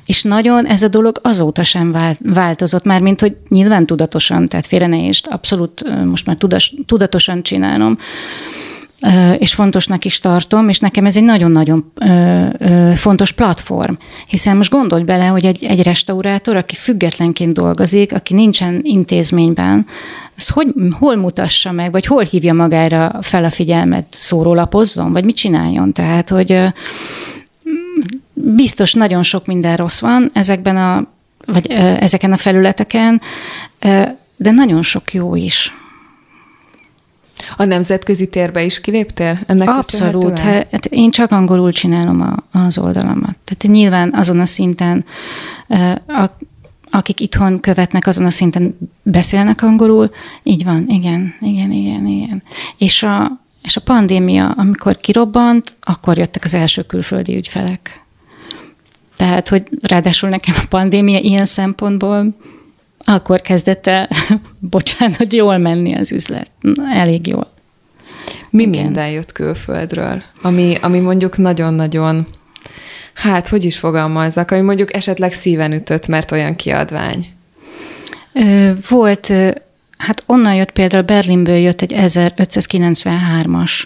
[0.05, 4.87] És nagyon ez a dolog azóta sem változott, már mint hogy nyilván tudatosan, tehát félre
[4.87, 7.97] ne abszolút most már tudas, tudatosan csinálom,
[9.37, 11.91] és fontosnak is tartom, és nekem ez egy nagyon-nagyon
[12.95, 13.93] fontos platform,
[14.27, 19.85] hiszen most gondolj bele, hogy egy, egy restaurátor, aki függetlenként dolgozik, aki nincsen intézményben,
[20.37, 25.35] az hogy, hol mutassa meg, vagy hol hívja magára fel a figyelmet, szórólapozzon, vagy mit
[25.35, 25.93] csináljon?
[25.93, 26.57] Tehát, hogy
[28.33, 31.07] biztos nagyon sok minden rossz van ezekben a,
[31.45, 33.21] vagy ezeken a felületeken,
[34.35, 35.73] de nagyon sok jó is.
[37.57, 39.37] A nemzetközi térbe is kiléptél?
[39.45, 40.39] Ennek Abszolút.
[40.39, 43.37] Hát én csak angolul csinálom a, az oldalamat.
[43.43, 45.05] Tehát nyilván azon a szinten,
[46.07, 46.29] a,
[46.89, 50.11] akik itthon követnek, azon a szinten beszélnek angolul.
[50.43, 52.43] Így van, igen, igen, igen, igen.
[52.77, 58.01] És a, és a pandémia, amikor kirobbant, akkor jöttek az első külföldi ügyfelek.
[59.15, 62.35] Tehát, hogy ráadásul nekem a pandémia ilyen szempontból
[63.05, 64.09] akkor kezdett el,
[64.59, 66.51] bocsánat, jól menni az üzlet.
[66.93, 67.51] Elég jól.
[68.49, 68.83] Mi Igen.
[68.83, 72.27] minden jött külföldről, ami, ami mondjuk nagyon-nagyon,
[73.13, 77.27] hát hogy is fogalmazzak, ami mondjuk esetleg szíven ütött, mert olyan kiadvány?
[78.89, 79.33] Volt,
[79.97, 83.83] hát onnan jött például Berlinből jött egy 1593-as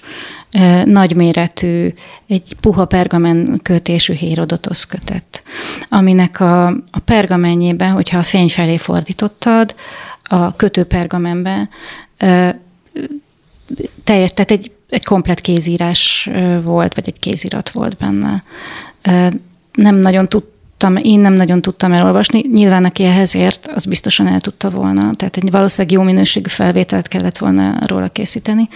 [0.85, 1.93] nagyméretű,
[2.27, 5.43] egy puha pergamen kötésű Hérodotosz kötet,
[5.89, 9.75] aminek a, a pergamenjében, hogyha a fény felé fordítottad,
[10.23, 11.69] a kötő pergamenbe,
[14.03, 16.29] teljes, tehát egy, egy komplet kézírás
[16.63, 18.43] volt, vagy egy kézirat volt benne.
[19.73, 20.43] Nem nagyon tud,
[20.77, 22.45] tudtam, én nem nagyon tudtam elolvasni.
[22.53, 25.11] Nyilván, aki ehhez ért, az biztosan el tudta volna.
[25.13, 28.69] Tehát egy valószínűleg jó minőségű felvételt kellett volna róla készíteni.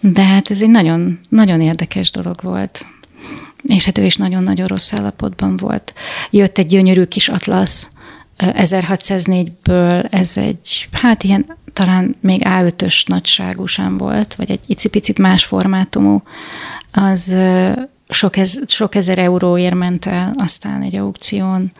[0.00, 2.86] De hát ez egy nagyon, nagyon érdekes dolog volt.
[3.62, 5.94] És hát ő is nagyon-nagyon rossz állapotban volt.
[6.30, 7.90] Jött egy gyönyörű kis atlasz
[8.38, 15.44] 1604-ből, ez egy, hát ilyen talán még A5-ös nagyságú sem volt, vagy egy icipicit más
[15.44, 16.22] formátumú,
[16.92, 17.34] az
[18.12, 21.72] sok, ez, sok ezer euróért ment el aztán egy aukción.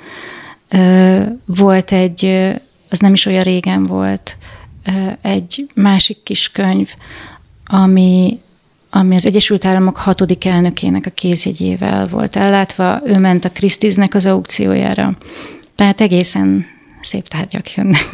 [1.46, 2.24] Volt egy,
[2.90, 4.36] az nem is olyan régen volt,
[5.22, 6.94] egy másik kis könyv,
[7.66, 8.40] ami,
[8.90, 13.00] ami az Egyesült Államok hatodik elnökének a kézjegyével volt ellátva.
[13.04, 15.16] Ő ment a Christie's-nek az aukciójára.
[15.74, 16.66] Tehát egészen
[17.00, 18.08] szép tárgyak jönnek.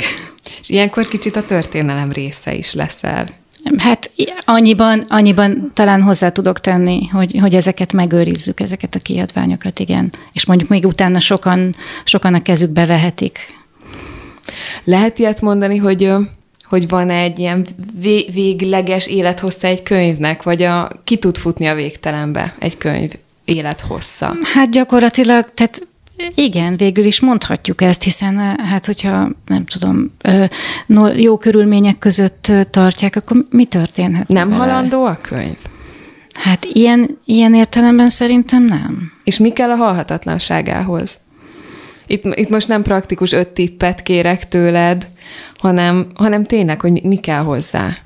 [0.61, 3.35] És ilyenkor kicsit a történelem része is leszel.
[3.77, 4.11] Hát
[4.45, 10.13] annyiban, annyiban talán hozzá tudok tenni, hogy, hogy ezeket megőrizzük, ezeket a kiadványokat, igen.
[10.33, 13.39] És mondjuk még utána sokan, sokan a kezükbe vehetik.
[14.85, 16.13] Lehet ilyet mondani, hogy
[16.69, 17.67] hogy van egy ilyen
[18.33, 23.13] végleges élethossza egy könyvnek, vagy a, ki tud futni a végtelenbe egy könyv
[23.45, 24.37] élethossza?
[24.55, 25.87] Hát gyakorlatilag, tehát
[26.35, 30.11] igen, végül is mondhatjuk ezt, hiszen hát hogyha nem tudom,
[31.17, 34.29] jó körülmények között tartják, akkor mi történhet?
[34.29, 34.63] Nem vele?
[34.63, 35.57] halandó a könyv?
[36.33, 39.13] Hát ilyen, ilyen értelemben szerintem nem.
[39.25, 41.19] És mi kell a halhatatlanságához?
[42.07, 45.07] Itt, itt most nem praktikus öt tippet kérek tőled,
[45.59, 47.97] hanem, hanem tényleg, hogy mi kell hozzá.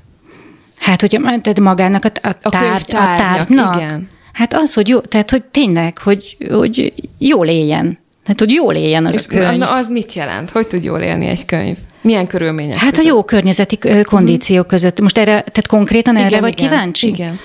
[0.79, 3.75] Hát, hogy tehát magának a, a, tárgy, a, a tárgynak.
[3.75, 4.07] Igen.
[4.33, 7.99] Hát az, hogy jó, tehát hogy tényleg, hogy, hogy jól éljen.
[8.25, 9.57] Hát, hogy jól éljen az És a könyv.
[9.57, 10.49] Na, az mit jelent?
[10.49, 11.77] Hogy tud jól élni egy könyv?
[12.01, 13.05] Milyen körülmények Hát között?
[13.05, 14.71] a jó környezeti kondíciók uh-huh.
[14.71, 14.99] között.
[14.99, 17.07] Most erre, tehát konkrétan erre igen, vagy igen, kíváncsi?
[17.07, 17.39] Igen.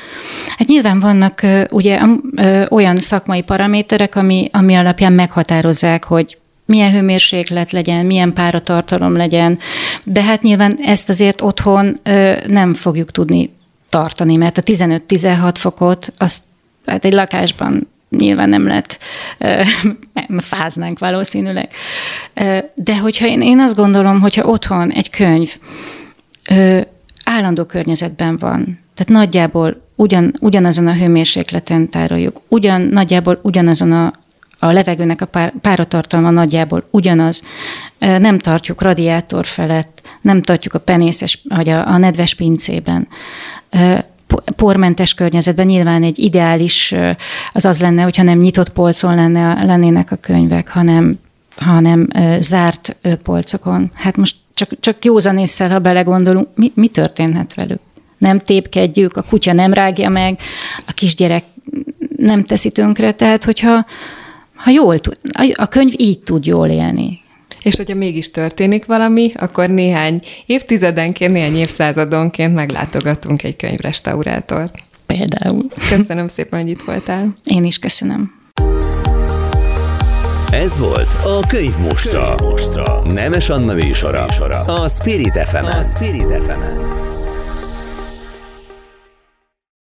[0.56, 2.00] Hát nyilván vannak ugye
[2.68, 9.58] olyan szakmai paraméterek, ami, ami alapján meghatározzák, hogy milyen hőmérséklet legyen, milyen páratartalom legyen,
[10.04, 12.00] de hát nyilván ezt azért otthon
[12.46, 13.50] nem fogjuk tudni
[13.88, 16.42] tartani, mert a 15-16 fokot azt
[16.86, 18.98] hát egy lakásban nyilván nem lett,
[20.38, 21.70] fáznánk valószínűleg.
[22.74, 25.56] De hogyha én, én azt gondolom, hogyha otthon egy könyv
[27.24, 34.12] állandó környezetben van, tehát nagyjából ugyan, ugyanazon a hőmérsékleten tároljuk, ugyan, nagyjából ugyanazon a,
[34.58, 37.42] a levegőnek a pár, páratartalma nagyjából ugyanaz,
[37.98, 43.08] nem tartjuk radiátor felett, nem tartjuk a penészes, vagy a, a nedves pincében,
[44.58, 46.94] pormentes környezetben nyilván egy ideális
[47.52, 51.18] az az lenne, hogyha nem nyitott polcon lenne, lennének a könyvek, hanem,
[51.56, 53.90] hanem zárt polcokon.
[53.94, 57.80] Hát most csak, csak józanésszel, ha belegondolunk, mi, mi történhet velük?
[58.18, 60.38] Nem tépkedjük, a kutya nem rágja meg,
[60.86, 61.44] a kisgyerek
[62.16, 63.86] nem teszi tönkre, tehát hogyha
[64.54, 65.14] ha jól tud,
[65.54, 67.20] a könyv így tud jól élni.
[67.68, 74.74] És hogyha mégis történik valami, akkor néhány évtizedenként, néhány évszázadonként meglátogatunk egy könyvrestaurátort.
[75.06, 75.66] Például.
[75.88, 77.34] Köszönöm szépen, hogy itt voltál.
[77.44, 78.32] Én is köszönöm.
[80.52, 82.34] Ez volt a Könyv Mostra.
[83.04, 84.24] Nemes Anna műsora.
[84.66, 86.97] A Spirit fm A Spirit fm